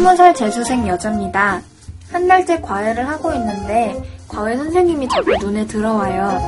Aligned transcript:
스무 0.00 0.16
살 0.16 0.34
재수생 0.34 0.88
여자입니다. 0.88 1.60
한 2.10 2.26
달째 2.26 2.58
과외를 2.62 3.06
하고 3.06 3.34
있는데 3.34 4.02
과외 4.28 4.56
선생님이 4.56 5.06
자꾸 5.10 5.36
눈에 5.36 5.66
들어와요. 5.66 6.40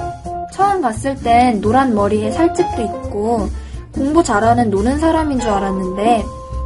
처음 0.55 0.81
봤을 0.81 1.15
땐 1.17 1.61
노란 1.61 1.95
머리에 1.95 2.31
살집도 2.31 2.81
있고 2.81 3.51
공부 3.93 4.23
잘하는 4.23 4.71
노는 4.71 4.99
사람인 4.99 5.39
줄 5.39 5.51
알았는데 5.51 6.25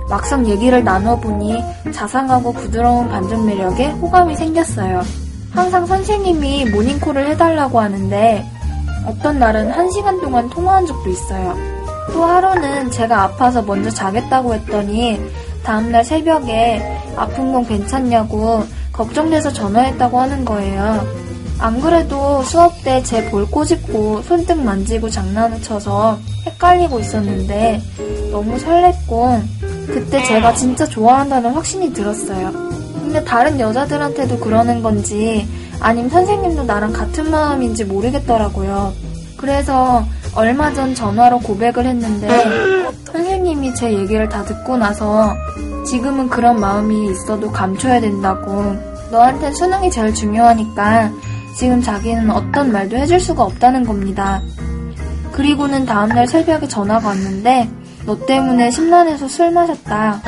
막상 0.09 0.47
얘기를 0.47 0.85
나눠보니 0.85 1.61
자상하고 1.93 2.53
부드러운 2.53 3.09
반전 3.09 3.45
매력에 3.47 3.89
호감이 3.89 4.37
생겼어요. 4.37 5.03
항상 5.51 5.87
선생님이 5.87 6.67
모닝콜을 6.67 7.27
해달라고 7.31 7.81
하는데 7.81 8.47
어떤 9.09 9.41
날은 9.41 9.73
한 9.73 9.91
시간 9.91 10.21
동안 10.21 10.49
통화한 10.51 10.87
적도 10.87 11.11
있어요. 11.11 11.57
또 12.13 12.23
하루는 12.25 12.93
제가 12.93 13.25
아파서 13.25 13.61
먼저 13.61 13.91
자겠다고 13.91 14.55
했더니 14.55 15.21
다음날 15.67 16.05
새벽에 16.05 16.81
아픈 17.17 17.53
건 17.53 17.67
괜찮냐고 17.67 18.63
걱정돼서 18.93 19.53
전화했다고 19.53 20.21
하는 20.21 20.45
거예요. 20.45 21.05
안 21.59 21.81
그래도 21.81 22.43
수업 22.45 22.83
때 22.85 23.03
제 23.03 23.29
볼 23.31 23.47
꼬집고 23.51 24.23
손등 24.23 24.65
만지고 24.65 25.11
장난을 25.11 25.61
쳐서 25.63 26.19
헷갈리고 26.47 27.01
있었는데 27.01 27.81
너무 28.31 28.57
설렜고 28.59 29.43
그때 29.89 30.23
제가 30.25 30.55
진짜 30.55 30.87
좋아한다는 30.87 31.51
확신이 31.53 31.93
들었어요. 31.93 32.53
근데 32.95 33.25
다른 33.25 33.59
여자들한테도 33.59 34.39
그러는 34.39 34.83
건지 34.83 35.49
아님 35.81 36.09
선생님도 36.09 36.63
나랑 36.65 36.93
같은 36.93 37.31
마음인지 37.31 37.85
모르겠더라고요. 37.87 38.93
그래서 39.37 40.05
얼마 40.37 40.73
전 40.73 40.95
전화로 40.95 41.39
고백을 41.41 41.87
했는데 41.87 42.29
선생님이 43.07 43.75
제 43.75 43.93
얘기를 43.93 44.29
다 44.29 44.45
듣고 44.45 44.77
나서 44.77 45.35
지금은 45.87 46.29
그런 46.29 46.61
마음이 46.61 47.11
있어도 47.11 47.51
감춰야 47.51 48.01
된다고 48.01 48.77
너한텐 49.11 49.55
수능이 49.55 49.91
제일 49.91 50.13
중요하니까 50.13 51.11
지금 51.57 51.81
자기는 51.81 52.31
어떤 52.31 52.71
말도 52.71 52.97
해줄 52.97 53.19
수가 53.19 53.45
없다는 53.45 53.85
겁니다. 53.85 54.43
그리고는 55.33 55.87
다음날 55.87 56.27
새벽에 56.27 56.69
전화가 56.69 57.09
왔는데 57.09 57.69
너 58.05 58.19
때문에 58.27 58.71
심란해서 58.71 59.27
술 59.29 59.51
마셨다. 59.51 60.21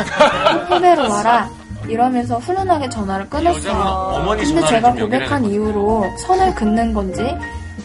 꼭 0.69 0.75
후배로 0.77 1.09
와라. 1.11 1.51
이러면서 1.87 2.39
훈훈하게 2.39 2.89
전화를 2.89 3.29
끊었어요. 3.29 4.25
근데 4.37 4.67
제가 4.67 4.93
고백한 4.93 5.45
이후로 5.45 6.05
선을 6.19 6.55
긋는 6.55 6.93
건지 6.93 7.23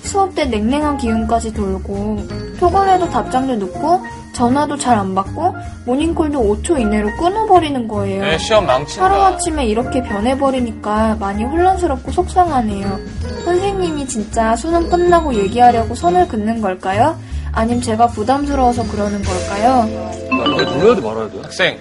수업 0.03 0.33
때 0.35 0.45
냉랭한 0.45 0.97
기운까지 0.97 1.53
돌고 1.53 2.19
토론에도 2.59 3.09
답장도 3.09 3.55
늦고 3.55 4.01
전화도 4.33 4.77
잘 4.77 4.97
안 4.97 5.13
받고 5.13 5.55
모닝콜도 5.85 6.39
5초 6.39 6.79
이내로 6.79 7.15
끊어버리는 7.17 7.87
거예요. 7.87 8.21
네, 8.23 8.37
시험 8.39 8.65
망친다. 8.65 9.05
하루아침에 9.05 9.65
이렇게 9.65 10.01
변해버리니까 10.01 11.17
많이 11.19 11.43
혼란스럽고 11.43 12.11
속상하네요. 12.11 12.99
선생님이 13.45 14.07
진짜 14.07 14.55
수능 14.55 14.89
끝나고 14.89 15.35
얘기하려고 15.35 15.93
선을 15.93 16.27
긋는 16.29 16.61
걸까요? 16.61 17.17
아님 17.51 17.79
제가 17.81 18.07
부담스러워서 18.07 18.83
그러는 18.87 19.21
걸까요? 19.21 19.83
놀려야 20.31 20.95
돼 20.95 21.01
말아야 21.01 21.29
돼? 21.29 21.39
학생. 21.43 21.77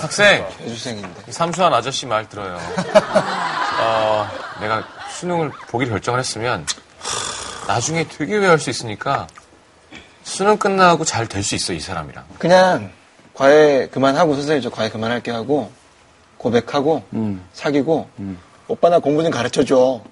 학생. 0.00 0.44
재수생인데. 0.64 1.30
삼수한 1.30 1.74
아저씨 1.74 2.06
말 2.06 2.26
들어요. 2.28 2.56
어, 3.82 4.26
내가 4.60 4.82
수능을 5.10 5.50
보기로 5.68 5.90
결정을 5.90 6.20
했으면 6.20 6.64
나중에 7.66 8.06
되게 8.08 8.36
후회할 8.36 8.58
수 8.58 8.70
있으니까 8.70 9.26
수능 10.22 10.56
끝나고 10.56 11.04
잘 11.04 11.26
될 11.28 11.42
수 11.42 11.54
있어 11.54 11.72
이 11.72 11.80
사람이랑. 11.80 12.24
그냥 12.38 12.90
과외 13.34 13.88
그만하고 13.90 14.34
선생님 14.34 14.62
저 14.62 14.70
과외 14.70 14.88
그만할게 14.90 15.30
하고 15.30 15.70
고백하고 16.38 17.02
음. 17.12 17.44
사귀고 17.52 18.08
오빠 18.68 18.88
나 18.88 18.98
공부 18.98 19.22
좀 19.22 19.30
가르쳐줘 19.30 20.02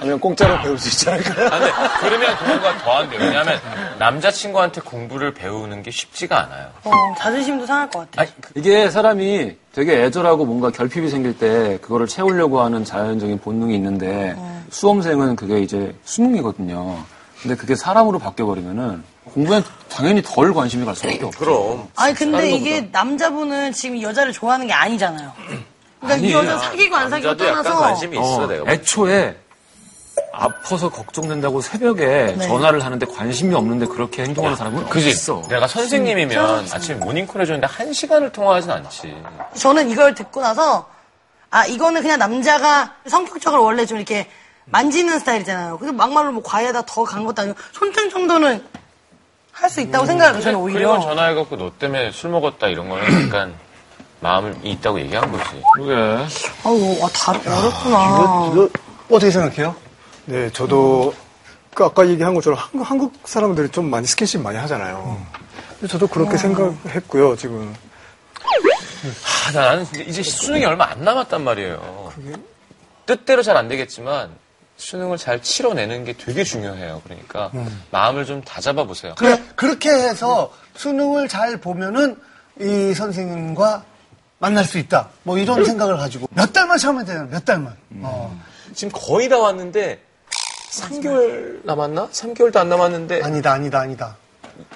하면 0.00 0.18
공짜로 0.20 0.58
배울 0.62 0.78
수 0.78 0.88
있지 0.88 1.10
않을까요? 1.10 1.48
아, 1.48 1.58
근데 1.58 1.72
그러면 2.00 2.36
그거가 2.38 2.78
더한데요. 2.78 3.20
왜냐하면 3.20 3.60
남자친구한테 3.98 4.80
공부를 4.80 5.34
배우는 5.34 5.82
게 5.82 5.90
쉽지가 5.90 6.44
않아요. 6.44 6.70
어, 6.84 6.90
자존심도 7.18 7.66
상할 7.66 7.90
것 7.90 8.10
같아. 8.10 8.30
이게 8.54 8.88
사람이 8.88 9.54
되게 9.74 10.02
애절하고 10.04 10.46
뭔가 10.46 10.70
결핍이 10.70 11.10
생길 11.10 11.36
때 11.38 11.78
그거를 11.82 12.06
채우려고 12.06 12.62
하는 12.62 12.84
자연적인 12.86 13.38
본능이 13.40 13.74
있는데 13.74 14.34
수험생은 14.72 15.36
그게 15.36 15.60
이제 15.60 15.94
수능이거든요. 16.04 16.98
근데 17.40 17.54
그게 17.56 17.76
사람으로 17.76 18.18
바뀌어버리면은 18.18 19.04
공부엔 19.34 19.62
당연히 19.90 20.22
덜 20.24 20.52
관심이 20.54 20.84
갈 20.84 20.96
수밖에 20.96 21.24
없죠. 21.24 21.38
그럼. 21.38 21.88
아니 21.96 22.14
근데 22.14 22.50
이게 22.50 22.88
남자분은 22.90 23.72
지금 23.72 23.96
이 23.96 24.02
여자를 24.02 24.32
좋아하는 24.32 24.66
게 24.66 24.72
아니잖아요. 24.72 25.32
그러니까 26.00 26.16
이 26.16 26.34
아니에요. 26.34 26.38
여자 26.38 26.58
사귀고 26.58 26.96
안 26.96 27.10
사귀고 27.10 27.28
남자도 27.28 27.48
약간 27.50 27.62
떠나서 27.64 27.80
관심이 27.82 28.16
있어 28.16 28.42
어, 28.42 28.46
내가. 28.46 28.72
애초에 28.72 29.36
아파서 30.32 30.88
걱정된다고 30.90 31.60
새벽에 31.60 32.34
네. 32.36 32.46
전화를 32.46 32.84
하는데 32.84 33.04
관심이 33.06 33.54
없는데 33.54 33.86
그렇게 33.86 34.22
행동하는 34.24 34.56
사람은 34.56 34.88
그지? 34.88 35.10
있어. 35.10 35.42
내가 35.48 35.66
선생님이면 35.66 36.66
아침에 36.72 36.96
모닝콜 36.96 37.40
해줬는데 37.42 37.66
한 37.66 37.92
시간을 37.92 38.32
통화하진 38.32 38.70
않지. 38.70 39.14
저는 39.54 39.90
이걸 39.90 40.14
듣고 40.14 40.40
나서 40.40 40.88
아 41.50 41.66
이거는 41.66 42.00
그냥 42.02 42.18
남자가 42.18 42.94
성격적으로 43.06 43.62
원래 43.62 43.84
좀 43.84 43.98
이렇게 43.98 44.28
만지는 44.66 45.18
스타일이잖아요. 45.18 45.78
근데 45.78 45.92
막말로 45.92 46.32
뭐 46.32 46.42
과외다 46.42 46.82
더 46.82 47.04
간 47.04 47.24
것도 47.24 47.42
아니고 47.42 47.58
손등 47.72 48.10
정도는 48.10 48.64
할 49.52 49.68
수 49.70 49.80
있다고 49.80 50.06
생각해요. 50.06 50.40
저는 50.40 50.58
오히려. 50.58 50.88
그리고 50.92 51.02
전화해갖고 51.02 51.56
너 51.56 51.70
때문에 51.78 52.10
술 52.10 52.30
먹었다 52.30 52.68
이런 52.68 52.88
거는 52.88 53.26
약간 53.26 53.54
마음이 54.20 54.56
있다고 54.62 54.98
얘기한 55.00 55.30
거지. 55.30 55.44
그게 55.74 55.92
아우 56.64 57.00
와, 57.00 57.08
다 57.12 57.32
어렵구나. 57.32 58.50
이거 58.52 58.68
어떻게 59.10 59.30
생각해요? 59.30 59.74
네, 60.26 60.50
저도 60.52 61.12
그 61.74 61.84
아까 61.84 62.06
얘기한 62.08 62.34
것처럼 62.34 62.58
한국, 62.58 62.90
한국 62.90 63.12
사람들이 63.28 63.68
좀 63.70 63.90
많이 63.90 64.06
스킨십 64.06 64.40
많이 64.40 64.56
하잖아요. 64.58 65.20
근데 65.78 65.86
저도 65.88 66.06
그렇게 66.06 66.36
생각했고요, 66.36 67.36
지금. 67.36 67.74
아, 69.48 69.52
나는 69.52 69.82
이제- 69.82 70.02
이제 70.04 70.22
수능이 70.22 70.64
얼마 70.64 70.84
안 70.90 71.02
남았단 71.02 71.42
말이에요. 71.42 72.12
뜻대로 73.06 73.42
잘 73.42 73.56
안 73.56 73.68
되겠지만 73.68 74.30
수능을 74.82 75.16
잘 75.16 75.40
치러내는 75.40 76.04
게 76.04 76.12
되게 76.12 76.42
중요해요. 76.42 77.00
그러니까 77.04 77.50
마음을 77.90 78.24
좀 78.24 78.42
다잡아 78.42 78.84
보세요. 78.84 79.14
그래, 79.16 79.40
그렇게 79.54 79.90
해서 79.90 80.52
수능을 80.74 81.28
잘 81.28 81.56
보면은 81.58 82.16
이 82.60 82.92
선생님과 82.94 83.84
만날 84.38 84.64
수 84.64 84.78
있다. 84.78 85.08
뭐 85.22 85.38
이런 85.38 85.64
생각을 85.64 85.96
가지고 85.96 86.26
몇 86.32 86.52
달만 86.52 86.78
참으면 86.78 87.06
되잖아. 87.06 87.28
몇 87.30 87.44
달만. 87.44 87.76
어. 88.00 88.36
지금 88.74 88.90
거의 88.92 89.28
다 89.28 89.38
왔는데 89.38 90.00
3개월 90.72 91.64
남았나? 91.64 92.08
3개월도 92.08 92.56
안 92.56 92.68
남았는데 92.68 93.22
아니다, 93.22 93.52
아니다, 93.52 93.80
아니다. 93.80 94.16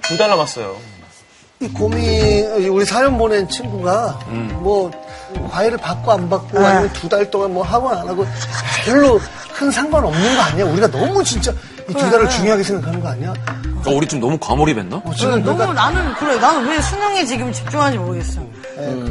두 0.03 0.17
달 0.17 0.29
남았어요. 0.31 0.77
이 1.61 1.69
고민, 1.69 2.47
우리 2.69 2.85
사연 2.85 3.17
보낸 3.17 3.49
친구가 3.49 4.21
뭐 4.61 4.91
과외를 5.51 5.79
받고 5.79 6.13
안 6.13 6.29
받고 6.29 6.59
아 6.59 6.75
니면 6.75 6.93
두 6.93 7.09
달 7.09 7.29
동안 7.31 7.55
뭐 7.55 7.63
하고 7.65 7.89
안 7.91 8.07
하고 8.07 8.27
별로 8.85 9.19
큰 9.57 9.71
상관없는 9.71 10.37
거 10.37 10.43
아니야? 10.43 10.65
우리가 10.67 10.91
너무 10.91 11.23
진짜 11.25 11.53
이 11.89 11.93
두 11.93 12.11
달을 12.11 12.29
중요하게 12.29 12.63
생각하는 12.63 13.01
거 13.01 13.09
아니야? 13.09 13.33
어, 13.87 13.91
우리 13.93 14.07
좀 14.07 14.19
너무 14.21 14.37
과몰입했나? 14.39 14.97
어, 14.97 15.15
지금 15.17 15.43
너무 15.45 15.57
그러니까 15.59 15.73
나는 15.73 16.15
그래 16.15 16.37
나는 16.39 16.67
왜 16.69 16.81
수능에 16.83 17.25
지금 17.25 17.53
집중하는지 17.53 17.99
모르겠어. 17.99 18.41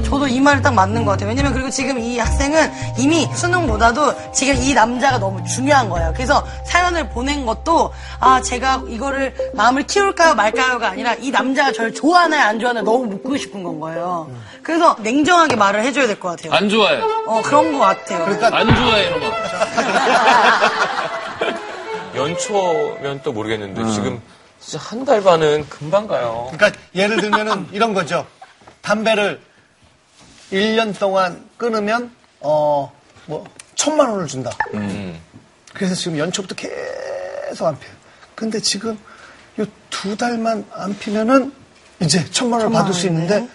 저도 0.03 0.27
이 0.27 0.39
말이 0.39 0.61
딱 0.61 0.73
맞는 0.73 1.05
것 1.05 1.11
같아요. 1.11 1.29
왜냐면 1.29 1.53
그리고 1.53 1.69
지금 1.71 1.97
이 1.99 2.17
학생은 2.19 2.71
이미 2.99 3.27
수능보다도 3.33 4.31
지금 4.31 4.55
이 4.57 4.73
남자가 4.73 5.17
너무 5.17 5.43
중요한 5.43 5.89
거예요. 5.89 6.13
그래서 6.15 6.45
사연을 6.65 7.09
보낸 7.09 7.45
것도 7.47 7.91
아 8.19 8.41
제가 8.41 8.83
이거를 8.87 9.33
마음을 9.53 9.83
키울까요 9.87 10.35
말까요가 10.35 10.89
아니라 10.89 11.15
이 11.15 11.31
남자가 11.31 11.71
저를 11.71 11.93
좋아하나요 11.93 12.43
안 12.43 12.59
좋아하나요 12.59 12.83
너무 12.83 13.05
묻고 13.07 13.37
싶은 13.37 13.63
건 13.63 13.79
거예요. 13.79 14.29
그래서 14.61 14.95
냉정하게 14.99 15.55
말을 15.55 15.83
해줘야 15.83 16.05
될 16.07 16.19
것 16.19 16.29
같아요. 16.29 16.53
안 16.53 16.69
좋아해. 16.69 16.99
어 17.25 17.41
그런 17.43 17.71
것 17.73 17.79
같아요. 17.79 18.23
안 18.55 18.67
좋아해, 18.75 19.07
이러면. 19.07 19.31
연초면 22.15 23.19
또 23.23 23.33
모르겠는데 23.33 23.91
지금 23.91 24.21
진짜 24.59 24.83
한 24.89 25.05
달 25.05 25.21
반은 25.21 25.67
금방 25.69 26.07
가요. 26.07 26.49
그러니까 26.51 26.79
예를 26.95 27.17
들면은 27.21 27.67
이런 27.71 27.93
거죠. 27.93 28.25
담배를 28.81 29.39
1년 30.51 30.97
동안 30.99 31.43
끊으면 31.57 32.11
어 32.41 32.91
뭐 33.27 33.43
천만 33.73 34.07
원을 34.11 34.27
준다. 34.27 34.51
음. 34.75 35.19
그래서 35.73 35.95
지금 35.95 36.19
연초부터 36.19 36.53
계속 36.55 37.65
안 37.65 37.79
피워요. 37.79 37.97
근데 38.35 38.59
지금 38.59 38.97
요 39.59 39.65
두 39.89 40.15
달만 40.15 40.63
안 40.73 40.95
피면은 40.99 41.51
이제 42.01 42.23
천만 42.29 42.59
원을 42.59 42.71
받을 42.73 42.93
수 42.93 43.07
있는데 43.07 43.47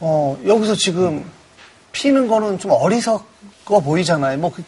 어 0.00 0.36
여기서 0.44 0.74
지금 0.74 1.24
피는 1.92 2.28
거는 2.28 2.58
좀 2.58 2.72
어리석어 2.72 3.80
보이잖아요. 3.82 4.36
뭐 4.38 4.52
그, 4.52 4.62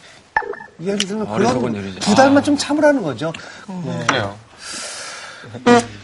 예를 0.81 0.99
들면 1.01 1.27
그런. 1.27 1.53
두 2.01 2.15
달만 2.15 2.43
좀 2.43 2.57
참으라는 2.57 3.03
거죠. 3.03 3.31
네. 3.85 4.07
그래요. 4.07 4.39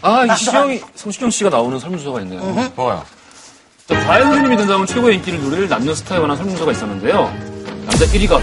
아, 0.01 0.25
이시경이, 0.25 0.81
성시경 0.95 1.29
씨가 1.31 1.49
나오는 1.49 1.79
설문조사가 1.79 2.21
있네요. 2.21 2.41
뭐야? 2.75 3.03
선생님이 3.87 4.57
된다면 4.57 4.85
최고의 4.85 5.15
인기를 5.15 5.39
누릴 5.39 5.69
남녀 5.69 5.93
스타에 5.95 6.19
관한 6.19 6.35
설문조가 6.37 6.71
있었는데요. 6.71 7.31
남자 7.85 8.05
1위가 8.05 8.41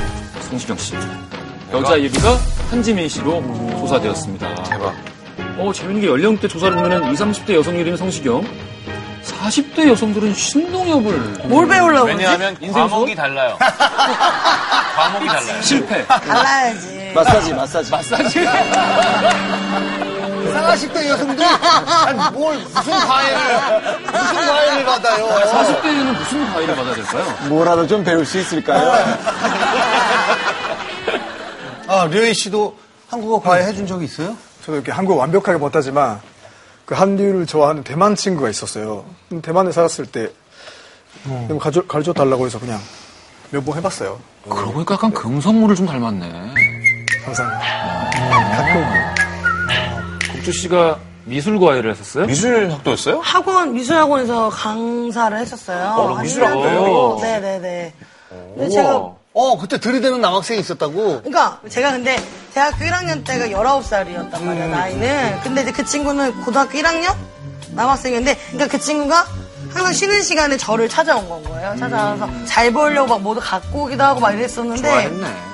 성시경 0.48 0.76
씨, 0.78 0.94
여자 1.72 1.96
1위가 1.96 2.36
한지민 2.70 3.08
씨로 3.08 3.42
조사되었습니다. 3.80 4.54
대박. 4.64 4.94
어, 5.58 5.72
재밌는 5.72 6.00
게 6.00 6.06
연령대 6.08 6.48
조사를 6.48 6.74
보면 6.76 7.12
20, 7.12 7.26
30대 7.26 7.54
여성 7.54 7.74
1위는 7.74 7.96
성시경, 7.96 8.44
40대 9.22 9.88
여성들은 9.88 10.34
신동엽을 10.34 11.12
뭘 11.44 11.68
배우려고 11.68 12.06
그러지? 12.06 12.18
왜냐하면 12.22 12.56
인생 12.60 12.88
과목이 12.88 13.14
달라요. 13.14 13.56
과목이 14.96 15.26
달라요. 15.26 15.62
실패. 15.62 16.04
달라야지. 16.06 17.12
마사지, 17.14 17.52
마사지. 17.54 17.90
마사지. 17.90 18.40
40대 20.52 21.08
여성들이 21.08 21.44
아니, 21.44 22.30
뭘 22.32 22.58
무슨 22.58 22.92
과외를 22.92 23.38
무슨 24.12 24.34
과외를 24.46 24.84
받아요? 24.84 25.26
40대에는 25.26 26.18
무슨 26.18 26.52
과외를 26.52 26.76
받아야 26.76 26.94
될까요? 26.94 27.34
뭐라도 27.48 27.86
좀 27.86 28.04
배울 28.04 28.24
수 28.26 28.38
있을까요? 28.38 28.92
아, 31.86 32.06
류희 32.06 32.34
씨도 32.34 32.76
한국어 33.08 33.40
과외 33.40 33.64
해준 33.64 33.86
적이 33.86 34.06
있어요? 34.06 34.36
저도 34.62 34.76
이렇게 34.76 34.90
한국 34.92 35.16
완벽하게 35.18 35.58
못하지만 35.58 36.20
그 36.86 36.94
한류를 36.94 37.46
좋아하는 37.46 37.82
대만 37.84 38.14
친구가 38.14 38.48
있었어요. 38.50 39.04
음, 39.32 39.40
대만에 39.42 39.72
살았을 39.72 40.06
때좀 40.06 41.58
가르쳐, 41.58 41.82
가르쳐 41.86 42.12
달라고 42.12 42.46
해서 42.46 42.58
그냥 42.58 42.80
몇 43.50 43.62
번 43.64 43.76
해봤어요. 43.76 44.18
그러고 44.48 44.72
보니까 44.72 44.94
약간 44.94 45.12
금성무를 45.12 45.76
좀 45.76 45.86
닮았네. 45.86 46.28
항 47.24 47.34
상 50.44 50.52
국주 50.52 50.52
씨가 50.52 50.98
미술 51.24 51.58
과외를 51.58 51.90
했었어요? 51.92 52.26
미술 52.26 52.70
학도였어요? 52.70 53.20
학원, 53.20 53.72
미술학원에서 53.72 54.50
강사를 54.50 55.38
했었어요. 55.38 55.94
어, 55.96 56.14
한 56.14 56.22
미술학원이요? 56.22 56.68
1년 56.68 56.84
정도. 56.84 57.18
네네네. 57.22 57.94
근데 58.54 58.68
제가, 58.68 58.96
어, 59.32 59.58
그때 59.58 59.80
들이대는 59.80 60.20
남학생이 60.20 60.60
있었다고? 60.60 61.22
그러니까 61.22 61.60
제가 61.68 61.92
근데 61.92 62.16
대학교 62.52 62.84
1학년 62.84 63.24
때가 63.24 63.46
19살이었단 63.46 64.40
음. 64.40 64.46
말이야, 64.46 64.66
나이는. 64.68 65.40
근데 65.42 65.62
이제 65.62 65.72
그 65.72 65.84
친구는 65.84 66.42
고등학교 66.42 66.78
1학년? 66.78 67.14
남학생이었는데, 67.70 68.38
그러니까 68.52 68.68
그 68.68 68.78
친구가 68.78 69.26
항상 69.72 69.92
쉬는 69.92 70.22
시간에 70.22 70.56
저를 70.56 70.88
찾아온 70.88 71.28
건 71.28 71.42
거예요. 71.44 71.74
찾아와서 71.78 72.28
잘 72.44 72.70
보려고 72.70 73.08
막 73.08 73.22
모두 73.22 73.40
갖고 73.42 73.84
오기도 73.84 74.04
하고 74.04 74.20
막 74.20 74.32
이랬었는데, 74.32 74.88
좋아했네. 74.88 75.53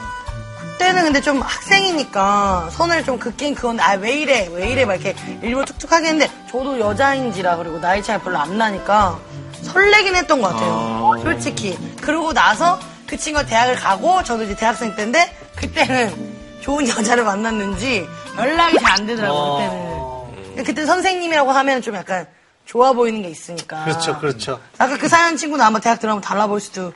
그때는 0.90 1.04
근데 1.04 1.20
좀 1.20 1.40
학생이니까 1.40 2.68
손을 2.72 3.04
좀 3.04 3.16
긋긴 3.18 3.54
그건데 3.54 3.82
아왜 3.82 4.12
이래 4.12 4.48
왜 4.52 4.70
이래 4.70 4.84
막 4.84 4.94
이렇게 4.94 5.14
일부러 5.40 5.64
툭툭 5.64 5.92
하게 5.92 6.08
했는데 6.08 6.32
저도 6.50 6.80
여자인지라 6.80 7.56
그리고 7.56 7.80
나이 7.80 8.02
차이 8.02 8.18
별로 8.18 8.38
안 8.38 8.58
나니까 8.58 9.18
설레긴 9.62 10.16
했던 10.16 10.42
것 10.42 10.48
같아요 10.48 11.14
아. 11.16 11.22
솔직히 11.22 11.78
그러고 12.00 12.32
나서 12.32 12.80
그 13.06 13.16
친구가 13.16 13.46
대학을 13.46 13.76
가고 13.76 14.22
저도 14.24 14.42
이제 14.42 14.56
대학생 14.56 14.94
때인데 14.96 15.32
그때는 15.56 16.34
좋은 16.60 16.88
여자를 16.88 17.22
만났는지 17.24 18.06
연락이 18.36 18.78
잘 18.78 18.92
안 18.92 19.06
되더라고요 19.06 20.28
그때는 20.50 20.64
그때 20.64 20.86
선생님이라고 20.86 21.52
하면 21.52 21.82
좀 21.82 21.94
약간 21.94 22.26
좋아 22.66 22.92
보이는 22.92 23.22
게 23.22 23.28
있으니까 23.28 23.84
그렇죠, 23.84 24.18
그렇죠. 24.18 24.60
아까 24.76 24.98
그 24.98 25.08
사연 25.08 25.36
친구는 25.36 25.64
아마 25.64 25.78
대학 25.78 26.00
들어가면 26.00 26.20
달라 26.20 26.48
보일 26.48 26.60
수도 26.60 26.92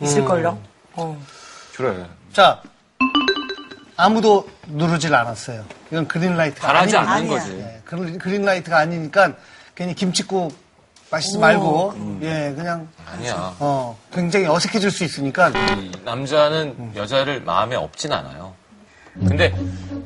있을걸요 0.00 0.60
어. 0.94 1.22
그래. 1.76 2.06
자, 2.32 2.60
아무도 4.08 4.48
누르질 4.68 5.12
않았어요. 5.12 5.64
이건 5.90 6.06
그린라이트가 6.06 6.66
바라지 6.68 6.96
아니니까. 6.96 7.14
않는. 7.16 7.28
거지. 7.28 7.52
네, 7.56 7.80
그린- 7.84 8.18
그린라이트가 8.18 8.78
아니니까 8.78 9.32
괜히 9.74 9.92
김치국 9.94 10.56
마시지 11.10 11.36
말고, 11.38 12.18
예, 12.22 12.52
그냥, 12.56 12.86
아니야. 13.10 13.54
어, 13.58 13.98
굉장히 14.12 14.46
어색해질 14.46 14.90
수 14.92 15.02
있으니까. 15.04 15.48
이 15.48 15.90
남자는 16.04 16.92
여자를 16.94 17.40
마음에 17.42 17.74
없진 17.76 18.12
않아요. 18.12 18.54
근데 19.14 19.52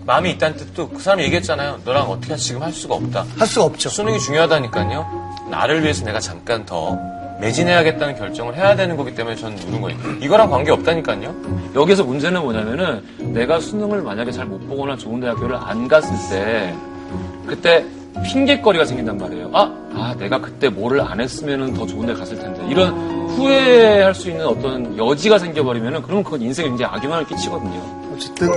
마음이 0.06 0.30
있다는 0.30 0.56
뜻도 0.56 0.88
그 0.88 0.98
사람이 1.02 1.24
얘기했잖아요. 1.24 1.80
너랑 1.84 2.08
어떻게 2.08 2.34
지금 2.36 2.62
할 2.62 2.72
수가 2.72 2.94
없다. 2.94 3.26
할 3.36 3.46
수가 3.46 3.66
없죠. 3.66 3.90
수능이 3.90 4.18
중요하다니까요. 4.20 5.48
나를 5.50 5.82
위해서 5.82 6.02
내가 6.06 6.18
잠깐 6.18 6.64
더 6.64 6.96
매진해야겠다는 7.42 8.14
결정을 8.16 8.56
해야 8.56 8.76
되는 8.76 8.96
거기 8.96 9.14
때문에 9.14 9.34
저는 9.36 9.56
누른 9.56 9.80
거예요. 9.80 9.98
이거랑 10.20 10.48
관계 10.48 10.70
없다니까요. 10.70 11.34
여기서 11.74 12.04
문제는 12.04 12.40
뭐냐면은 12.40 13.02
내가 13.18 13.58
수능을 13.58 14.00
만약에 14.02 14.30
잘 14.30 14.46
못 14.46 14.58
보거나 14.68 14.96
좋은 14.96 15.20
대학교를 15.20 15.56
안 15.56 15.88
갔을 15.88 16.10
때 16.30 16.74
그때 17.46 17.84
핑계거리가 18.24 18.84
생긴단 18.84 19.16
말이에요. 19.16 19.50
아, 19.54 19.72
아 19.94 20.14
내가 20.18 20.38
그때 20.40 20.68
뭐를 20.68 21.00
안 21.00 21.20
했으면은 21.20 21.72
더 21.74 21.86
좋은 21.86 22.06
데 22.06 22.12
갔을 22.12 22.38
텐데. 22.38 22.62
이런 22.68 22.92
후회할 23.30 24.14
수 24.14 24.28
있는 24.28 24.46
어떤 24.46 24.96
여지가 24.98 25.38
생겨버리면은 25.38 26.02
그러면 26.02 26.22
그건 26.22 26.42
인생에 26.42 26.68
굉장히 26.68 26.94
악영향을 26.94 27.24
끼치거든요. 27.26 28.12
어쨌든, 28.14 28.48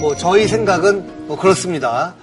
뭐, 0.00 0.14
저희 0.16 0.46
생각은 0.46 1.26
뭐 1.26 1.38
그렇습니다. 1.38 2.12